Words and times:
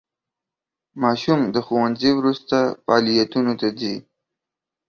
ماشوم 1.01 1.39
د 1.53 1.55
ښوونځي 1.65 2.11
وروسته 2.17 2.57
فعالیتونو 2.83 3.53
ته 3.59 3.67
ځي. 3.79 3.95